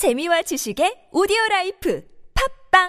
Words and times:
재미와 0.00 0.40
지식의 0.40 1.10
오디오 1.12 1.36
라이프 1.50 2.02
팝빵 2.72 2.88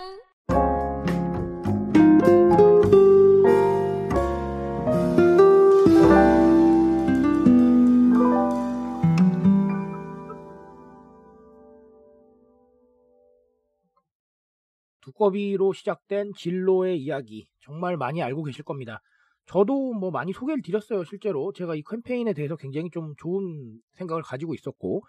두꺼비로 15.02 15.74
시작된 15.74 16.32
진로의 16.38 16.98
이야기 16.98 17.46
정말 17.60 17.98
많이 17.98 18.24
알고 18.24 18.44
계실 18.44 18.64
겁니다. 18.64 19.02
저도 19.48 19.92
뭐 19.96 20.12
많이 20.12 20.32
소개를 20.32 20.62
드렸어요. 20.62 21.04
실제로 21.04 21.52
제가 21.52 21.76
이 21.76 21.84
캠페인에 21.84 22.32
대해서 22.32 22.56
굉장히 22.56 22.90
좀 22.90 23.16
좋은 23.18 23.82
생각을 23.96 24.24
가지고 24.24 24.54
있었고 24.54 25.04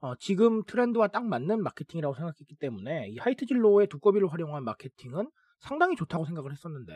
어, 0.00 0.14
지금 0.16 0.62
트렌드와 0.64 1.08
딱 1.08 1.26
맞는 1.26 1.62
마케팅이라고 1.62 2.14
생각했기 2.14 2.56
때문에 2.56 3.08
이 3.08 3.18
하이트 3.18 3.46
진로의 3.46 3.88
두꺼비를 3.88 4.30
활용한 4.32 4.64
마케팅은 4.64 5.30
상당히 5.60 5.96
좋다고 5.96 6.26
생각을 6.26 6.52
했었는데 6.52 6.92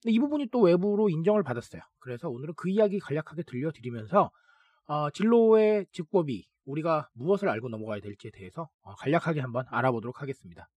근데 0.00 0.12
이 0.14 0.18
부분이 0.18 0.48
또 0.50 0.60
외부로 0.60 1.08
인정을 1.10 1.42
받았어요. 1.42 1.82
그래서 1.98 2.28
오늘은 2.28 2.54
그 2.56 2.70
이야기 2.70 2.98
간략하게 2.98 3.42
들려드리면서 3.42 4.30
어, 4.86 5.10
진로의 5.10 5.86
비법이 5.92 6.46
우리가 6.64 7.08
무엇을 7.14 7.48
알고 7.48 7.68
넘어가야 7.68 8.00
될지에 8.00 8.30
대해서 8.32 8.68
어, 8.82 8.94
간략하게 8.94 9.40
한번 9.40 9.66
알아보도록 9.68 10.22
하겠습니다. 10.22 10.68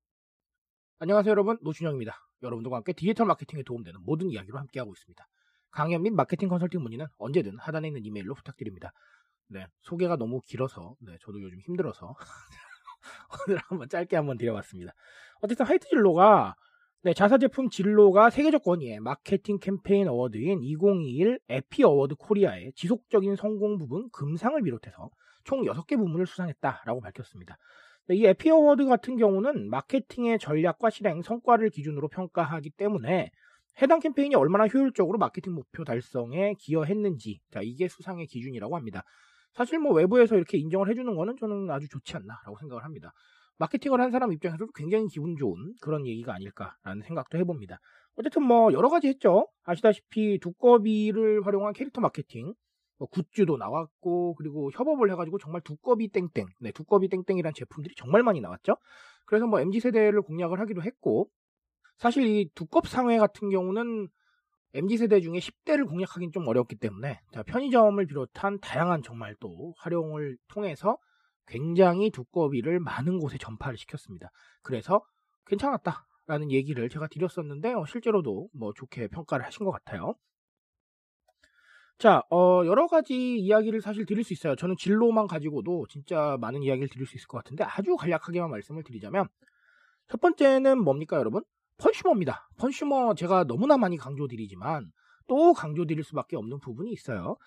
안녕하세요 1.00 1.32
여러분 1.32 1.58
노준영입니다. 1.62 2.16
여러분들과 2.44 2.78
함께 2.78 2.94
디지털 2.94 3.28
마케팅에 3.28 3.64
도움되는 3.64 4.02
모든 4.04 4.30
이야기로 4.30 4.58
함께하고 4.58 4.92
있습니다. 4.94 5.26
강연 5.72 6.04
및 6.04 6.12
마케팅 6.12 6.50
컨설팅 6.50 6.82
문의는 6.82 7.08
언제든 7.18 7.58
하단에 7.60 7.88
있는 7.88 8.06
이메일로 8.06 8.36
부탁드립니다. 8.36 8.92
네, 9.52 9.68
소개가 9.82 10.16
너무 10.16 10.40
길어서 10.42 10.96
네, 11.00 11.18
저도 11.20 11.42
요즘 11.42 11.60
힘들어서 11.60 12.16
오늘 13.48 13.60
한번 13.68 13.90
짧게 13.90 14.16
한번 14.16 14.38
드려봤습니다. 14.38 14.94
어쨌든 15.42 15.66
하이트 15.66 15.90
진로가 15.90 16.56
네, 17.04 17.14
자사 17.14 17.38
제품 17.38 17.70
진로가 17.70 18.30
세계적 18.30 18.64
권위의 18.64 19.02
마케팅 19.02 19.60
캠페인 19.60 20.08
어워드인 20.08 20.62
2021 20.62 21.40
에피 21.50 21.84
어워드 21.84 22.16
코리아의 22.16 22.72
지속적인 22.76 23.36
성공 23.36 23.78
부분 23.78 24.10
금상을 24.12 24.62
비롯해서 24.62 25.10
총 25.44 25.64
6개 25.64 25.98
부문을 25.98 26.28
수상했다라고 26.28 27.02
밝혔습니다. 27.02 27.58
네, 28.08 28.16
이 28.16 28.26
에피 28.26 28.50
어워드 28.50 28.86
같은 28.86 29.18
경우는 29.18 29.70
마케팅의 29.70 30.40
전략과 30.40 30.92
실행, 30.92 31.22
성과를 31.22 31.72
기준으로 31.72 32.08
평가하기 32.08 32.70
때문에 32.72 33.32
해당 33.82 34.00
캠페인이 34.00 34.36
얼마나 34.36 34.68
효율적으로 34.68 35.18
마케팅 35.18 35.54
목표 35.54 35.84
달성에 35.84 36.54
기여했는지 36.58 37.42
자, 37.52 37.60
이게 37.62 37.90
수상의 37.90 38.28
기준이라고 38.28 38.78
합니다. 38.78 39.04
사실 39.54 39.80
뭐 39.80 39.94
외부에서 39.94 40.36
이렇게 40.36 40.58
인정을 40.58 40.90
해주는 40.90 41.16
거는 41.16 41.36
저는 41.40 41.70
아주 41.70 41.88
좋지 41.90 42.16
않나라고 42.18 42.58
생각을 42.60 42.84
합니다. 42.84 43.14
마케팅을 43.58 44.02
한 44.02 44.12
사람 44.12 44.32
입장에서도 44.32 44.72
굉장히 44.74 45.08
기분 45.08 45.36
좋은 45.36 45.74
그런 45.82 46.08
얘기가 46.08 46.34
아닐까라는 46.34 47.04
생각도 47.04 47.38
해봅니다. 47.38 47.80
어쨌든 48.16 48.44
뭐 48.44 48.74
여러 48.74 48.90
가지 48.90 49.08
했죠. 49.08 49.48
아시다시피 49.64 50.40
두꺼비를 50.40 51.46
활용한 51.46 51.74
캐릭터 51.74 52.02
마케팅, 52.02 52.54
뭐 52.98 53.08
굿즈도 53.08 53.58
나왔고 53.58 54.36
그리고 54.36 54.72
협업을 54.74 55.12
해가지고 55.12 55.38
정말 55.38 55.62
두꺼비 55.62 56.10
땡땡, 56.10 56.46
네 56.60 56.72
두꺼비 56.72 57.10
땡땡이란 57.10 57.54
제품들이 57.56 57.96
정말 57.98 58.24
많이 58.24 58.42
나왔죠. 58.42 58.78
그래서 59.26 59.48
뭐 59.48 59.60
mz 59.60 59.80
세대를 59.80 60.22
공략을 60.22 60.60
하기도 60.60 60.82
했고 60.82 61.30
사실 61.98 62.26
이 62.26 62.50
두껍 62.56 62.88
상회 62.88 63.18
같은 63.18 63.50
경우는 63.50 64.08
MZ세대 64.74 65.22
중에 65.22 65.40
10대를 65.40 65.88
공략하기는 65.88 66.32
좀 66.32 66.48
어렵기 66.48 66.78
때문에 66.78 67.20
자, 67.34 67.44
편의점을 67.44 68.06
비롯한 68.06 68.60
다양한 68.60 69.04
정말 69.04 69.36
또 69.40 69.74
활용을 69.78 70.38
통해서 70.48 70.98
굉장히 71.48 72.10
두꺼비를 72.12 72.80
많은 72.80 73.20
곳에 73.20 73.38
전파를 73.38 73.78
시켰습니다. 73.78 74.30
그래서 74.62 75.02
괜찮았다라는 75.48 76.52
얘기를 76.52 76.88
제가 76.88 77.08
드렸었는데 77.08 77.74
어, 77.74 77.86
실제로도 77.86 78.50
뭐 78.54 78.72
좋게 78.74 79.10
평가를 79.10 79.46
하신 79.46 79.66
것 79.66 79.72
같아요. 79.72 80.16
자, 81.98 82.24
어, 82.32 82.66
여러 82.66 82.88
가지 82.88 83.38
이야기를 83.38 83.82
사실 83.82 84.06
드릴 84.06 84.24
수 84.24 84.34
있어요. 84.34 84.56
저는 84.56 84.76
진로만 84.78 85.28
가지고도 85.28 85.86
진짜 85.88 86.38
많은 86.40 86.64
이야기를 86.64 86.90
드릴 86.90 87.06
수 87.06 87.16
있을 87.16 87.28
것 87.28 87.38
같은데 87.38 87.64
아주 87.64 87.96
간략하게만 87.96 88.50
말씀을 88.50 88.84
드리자면 88.84 89.28
첫 90.08 90.20
번째는 90.20 90.84
뭡니까 90.84 91.18
여러분? 91.18 91.44
funsumer입니다. 91.82 92.48
funsumer 92.58 93.16
제가 93.16 93.46
너무나 93.46 93.78
많이 93.78 93.98
강조드리지만 93.98 94.92
또 95.28 95.54
강조드릴 95.54 96.04
수밖에 96.04 96.36
없는 96.36 96.60
부분이 96.60 96.92
있어요. 96.92 97.38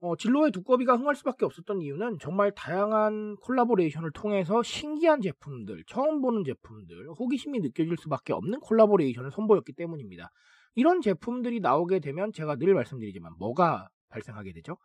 어, 0.00 0.16
진로의 0.16 0.50
두꺼비가 0.50 0.96
흥할 0.96 1.14
수밖에 1.14 1.44
없었던 1.44 1.80
이유는 1.80 2.18
정말 2.20 2.52
다양한 2.52 3.36
콜라보레이션을 3.36 4.10
통해서 4.12 4.62
신기한 4.62 5.20
제품들, 5.20 5.84
처음 5.86 6.20
보는 6.20 6.42
제품들, 6.44 7.10
호기심이 7.18 7.60
느껴질 7.60 7.96
수밖에 7.96 8.32
없는 8.32 8.58
콜라보레이션을 8.60 9.30
선보였기 9.30 9.74
때문입니다. 9.74 10.30
이런 10.74 11.00
제품들이 11.00 11.60
나오게 11.60 12.00
되면 12.00 12.32
제가 12.32 12.56
늘 12.56 12.74
말씀드리지만 12.74 13.34
뭐가 13.38 13.88
발생하게 14.08 14.52
되죠? 14.54 14.76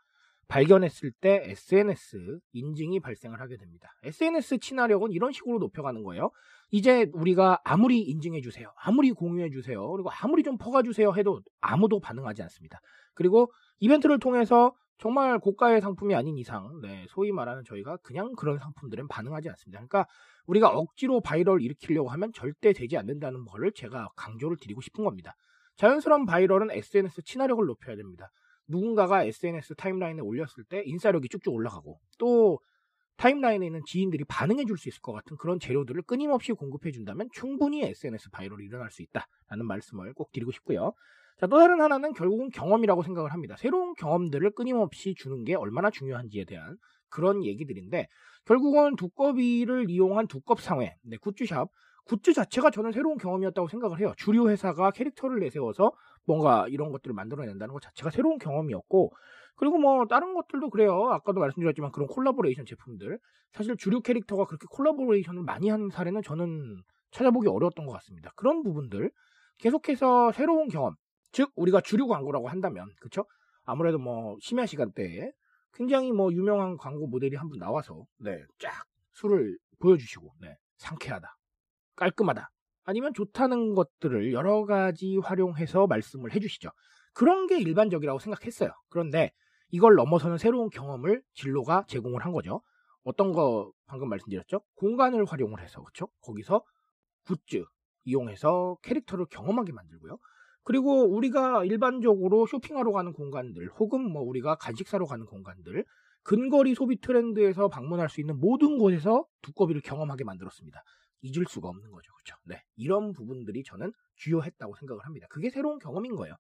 발견했을 0.48 1.12
때 1.20 1.42
SNS 1.46 2.40
인증이 2.54 3.00
발생을 3.00 3.42
하게 3.42 3.58
됩니다. 3.58 3.90
SNS 4.04 4.60
친화력은 4.60 5.12
이런 5.12 5.32
식으로 5.32 5.60
높여가는 5.60 6.04
거예요. 6.04 6.30
이제 6.70 7.10
우리가 7.14 7.62
아무리 7.64 8.02
인증해 8.02 8.42
주세요. 8.42 8.74
아무리 8.76 9.12
공유해 9.12 9.50
주세요. 9.50 9.90
그리고 9.92 10.10
아무리 10.22 10.44
좀 10.44 10.58
퍼가 10.58 10.84
주세요 10.84 11.14
해도 11.14 11.42
아무도 11.62 12.00
반응하지 12.00 12.42
않습니다. 12.44 12.82
그리고 13.14 13.52
이벤트를 13.80 14.20
통해서 14.20 14.74
정말 14.98 15.38
고가의 15.38 15.80
상품이 15.80 16.16
아닌 16.16 16.38
이상, 16.38 16.82
네, 16.82 17.06
소위 17.10 17.32
말하는 17.32 17.64
저희가 17.64 17.98
그냥 17.98 18.34
그런 18.36 18.58
상품들은 18.58 19.08
반응하지 19.08 19.48
않습니다. 19.50 19.78
그러니까 19.78 20.08
우리가 20.48 20.70
억지로 20.70 21.22
바이럴 21.22 21.62
일으키려고 21.62 22.10
하면 22.10 22.32
절대 22.34 22.74
되지 22.74 22.98
않는다는 22.98 23.46
거를 23.46 23.72
제가 23.74 24.10
강조를 24.16 24.58
드리고 24.58 24.82
싶은 24.82 25.04
겁니다. 25.04 25.36
자연스러운 25.76 26.26
viral은 26.26 26.72
SNS 26.72 27.22
친화력을 27.24 27.64
높여야 27.64 27.96
됩니다. 27.96 28.32
누군가가 28.68 29.24
SNS 29.24 29.76
타임라인에 29.76 30.22
올렸을 30.22 30.64
때 30.68 30.82
인싸력이 30.86 31.30
쭉쭉 31.30 31.54
올라가고 31.54 32.00
또 32.18 32.60
timeline에 33.18 33.66
있는 33.66 33.82
지인들이 33.86 34.24
반응해 34.26 34.66
줄 34.66 34.78
수 34.78 34.90
있을 34.90 35.02
것 35.02 35.12
같은 35.12 35.38
그런 35.38 35.60
재료들을 35.60 36.02
끊임없이 36.04 36.54
공급해 36.54 36.92
준다면 36.92 37.30
충분히 37.34 37.84
SNS 37.84 38.30
viral이 38.32 38.66
일어날 38.66 38.92
수 38.92 39.02
있다라는 39.02 39.66
말씀을 39.66 40.14
꼭 40.14 40.32
드리고 40.32 40.52
싶고요. 40.52 40.94
자, 41.40 41.48
또 41.48 41.58
다른 41.58 41.82
하나는 41.82 42.14
결국은 42.14 42.50
경험이라고 42.50 43.04
생각을 43.04 43.32
합니다. 43.32 43.56
새로운 43.58 43.94
경험들을 43.96 44.52
끊임없이 44.52 45.14
주는 45.16 45.44
게 45.44 45.56
얼마나 45.56 45.90
중요한지에 45.90 46.46
대한 46.46 46.78
그런 47.10 47.44
얘기들인데 47.44 48.08
결국은 48.46 48.96
두꺼비를 48.96 49.90
이용한 49.90 50.28
두껍 50.28 50.60
상회, 50.60 50.96
네, 51.04 51.18
goods 51.18 51.47
shop 51.47 51.70
goods 52.06 52.34
자체가 52.34 52.72
저는 52.72 52.92
새로운 52.92 53.18
경험이었다고 53.18 53.68
생각을 53.68 54.00
해요. 54.00 54.14
주류 54.18 54.50
회사가 54.50 54.92
캐릭터를 54.92 55.40
내세워서 55.40 55.92
뭔가 56.28 56.68
이런 56.70 56.92
것들을 56.92 57.14
만들어낸다는 57.16 57.74
것 57.74 57.82
자체가 57.82 58.12
새로운 58.12 58.38
경험이었고 58.40 59.12
그리고 59.56 59.80
뭐 59.80 60.06
다른 60.08 60.36
것들도 60.36 60.70
그래요. 60.70 61.10
아까도 61.12 61.40
말씀드렸지만 61.40 61.92
그런 61.92 62.08
콜라보레이션 62.08 62.66
제품들 62.68 63.20
사실 63.54 63.76
주류 63.78 64.02
캐릭터가 64.02 64.46
그렇게 64.46 64.68
collaboration을 64.72 65.44
많이 65.44 65.70
하는 65.70 65.90
사례는 65.90 66.22
저는 66.24 66.84
찾아보기 67.12 67.48
어려웠던 67.48 67.86
것 67.88 67.94
같습니다. 67.94 68.32
그런 68.36 68.62
부분들 68.64 69.12
계속해서 69.60 70.32
새로운 70.34 70.68
경험 70.68 70.94
즉 71.32 71.52
우리가 71.56 71.82
주류 71.82 72.08
광고라고 72.08 72.50
한다면 72.50 72.88
그쵸? 73.02 73.26
아무래도 73.66 73.98
뭐 74.00 74.38
심야 74.42 74.66
시간대에 74.68 75.32
굉장히 75.74 76.12
뭐 76.12 76.32
유명한 76.34 76.78
광고 76.78 77.08
모델이 77.08 77.36
한 77.38 77.50
분 77.50 77.60
나와서 77.60 78.06
네 78.20 78.44
쫙 78.60 78.86
술을 79.14 79.58
보여주시고 79.80 80.34
네 80.42 80.56
상쾌하다 80.78 81.36
깔끔하다 81.96 82.50
아니면 82.88 83.14
좋다는 83.14 83.76
것들을 83.76 84.32
여러 84.32 84.66
가지 84.66 85.18
활용해서 85.18 85.88
말씀을 85.88 86.34
해주시죠. 86.34 86.70
그런 87.14 87.46
게 87.46 87.60
일반적이라고 87.60 88.18
생각했어요. 88.18 88.72
그런데 88.90 89.34
이걸 89.70 89.96
넘어서는 89.96 90.38
새로운 90.38 90.70
경험을 90.70 91.22
진로가 91.34 91.84
제공을 91.90 92.24
한 92.24 92.32
거죠. 92.32 92.62
어떤 93.04 93.34
거 93.34 93.74
방금 93.88 94.08
말씀드렸죠? 94.08 94.62
공간을 94.76 95.26
활용을 95.26 95.62
해서 95.62 95.82
그렇죠? 95.82 96.08
거기서 96.22 96.64
굿즈 97.26 97.66
이용해서 98.06 98.78
캐릭터를 98.84 99.26
경험하게 99.30 99.74
만들고요. 99.74 100.18
그리고 100.64 101.14
우리가 101.14 101.66
일반적으로 101.66 102.46
쇼핑하러 102.46 102.94
가는 102.94 103.12
공간들 103.12 103.70
혹은 103.80 104.10
뭐 104.10 104.22
우리가 104.22 104.56
간식 104.56 104.88
사러 104.88 105.06
가는 105.06 105.26
공간들 105.26 105.84
근거리 106.24 106.74
소비 106.74 107.02
트렌드에서 107.02 107.68
방문할 107.68 108.08
수 108.08 108.22
있는 108.22 108.40
모든 108.40 108.78
곳에서 108.78 109.26
두꺼비를 109.42 109.82
경험하게 109.82 110.24
만들었습니다. 110.24 110.82
잊을 111.22 111.46
수가 111.48 111.70
없는 111.70 111.92
거죠. 111.92 112.12
그렇죠? 112.14 112.36
네. 112.46 112.64
이런 112.76 113.12
부분들이 113.12 113.64
저는 113.64 113.92
주요했다고 114.16 114.76
생각을 114.76 115.06
합니다. 115.06 115.28
그게 115.30 115.50
새로운 115.50 115.80
경험인 115.80 116.16
거예요. 116.16 116.36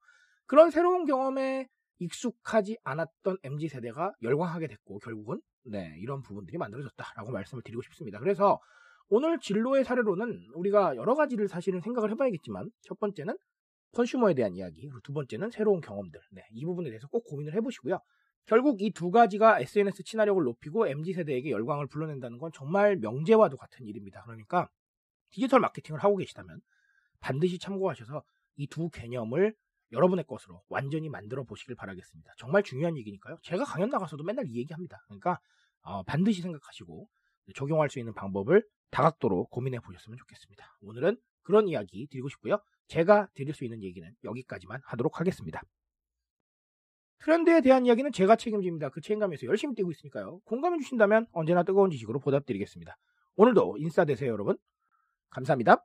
그런 0.46 0.72
새로운 0.72 1.06
경험에 1.06 1.68
익숙하지 2.00 2.78
않았던 2.84 3.38
MZ 3.44 3.70
세대가 3.70 4.14
열광하게 4.22 4.68
됐고 4.68 5.00
결국은 5.00 5.42
네, 5.66 5.96
이런 6.00 6.22
부분들이 6.22 6.58
만들어졌다라고 6.58 7.32
말씀을 7.32 7.64
드리고 7.64 7.82
싶습니다. 7.82 8.20
그래서 8.20 8.60
오늘 9.10 9.40
진로의 9.40 9.84
사례로는 9.84 10.50
우리가 10.54 10.96
여러 10.96 11.16
가지를 11.16 11.48
사실은 11.48 11.82
생각을 11.82 12.12
해봐야겠지만 12.12 12.70
첫 12.82 13.00
번째는 13.00 13.38
컨슈머에 13.94 14.34
대한 14.34 14.54
이야기, 14.56 14.82
그리고 14.82 15.00
두 15.02 15.14
번째는 15.14 15.50
새로운 15.52 15.82
경험들. 15.82 16.20
네, 16.32 16.44
이 16.52 16.66
부분에 16.66 16.90
대해서 16.90 17.08
꼭 17.08 17.24
고민을 17.26 17.54
해보시고요. 17.56 18.00
결국 18.48 18.82
이 18.82 18.92
두 18.92 19.12
가지가 19.12 19.60
SNS 19.60 20.04
친화력을 20.04 20.42
높이고 20.44 20.88
MZ세대에게 20.88 21.52
열광을 21.52 21.88
불러낸다는 21.88 22.38
건 22.40 22.52
정말 22.54 22.96
명제와도 22.98 23.58
같은 23.58 23.86
일입니다. 23.86 24.24
그러니까 24.24 24.70
디지털 25.32 25.60
마케팅을 25.60 26.04
하고 26.04 26.18
계시다면 26.18 26.62
반드시 27.20 27.60
참고하셔서 27.60 28.24
이 28.56 28.68
두 28.68 28.90
개념을 28.90 29.54
여러분의 29.92 30.26
것으로 30.26 30.64
완전히 30.70 31.10
만들어 31.10 31.44
보시길 31.44 31.76
바라겠습니다. 31.76 32.34
정말 32.38 32.64
중요한 32.64 32.98
얘기니까요. 32.98 33.38
제가 33.44 33.64
강연 33.64 33.90
나가서도 33.90 34.24
맨날 34.24 34.46
이 34.48 34.58
얘기합니다. 34.58 34.98
그러니까 35.08 35.40
어, 35.82 36.04
반드시 36.04 36.42
생각하시고 36.42 37.08
적용할 37.56 37.90
수 37.90 38.00
있는 38.00 38.14
방법을 38.14 38.64
다각도로 38.92 39.46
고민해 39.46 39.80
보셨으면 39.80 40.18
좋겠습니다. 40.18 40.78
오늘은 40.82 41.18
그런 41.44 41.68
이야기 41.68 42.08
드리고 42.08 42.30
싶고요. 42.30 42.60
제가 42.88 43.28
드릴 43.34 43.54
수 43.54 43.64
있는 43.64 43.84
얘기는 43.84 44.10
여기까지만 44.24 44.82
하도록 44.86 45.20
하겠습니다. 45.20 45.62
트렌드에 47.28 47.60
대한 47.60 47.86
이야기는 47.86 48.14
제가 48.14 48.38
책임집니다. 48.38 48.88
그 48.88 49.02
책임감에서 49.02 49.48
열심히 49.48 49.76
뛰고 49.76 49.92
있으니까요. 49.92 50.40
공감해 50.46 50.78
주신다면 50.78 51.28
언제나 51.34 51.64
뜨거운 51.64 51.92
지식으로 51.92 52.22
보답드리겠습니다. 52.22 52.98
오늘도 53.36 53.76
인싸 53.80 54.06
되세요, 54.06 54.32
여러분. 54.32 54.58
감사합니다. 55.32 55.84